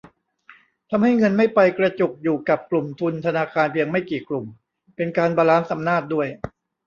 [0.89, 4.45] ทำให้เงินไม่ไปกระจุกอยู่กับกลุ่มทุนธนาคารเพียงไม่กี่กลุ่ม
[4.95, 6.27] เป็นการบาลานซ์อำนาจด้วย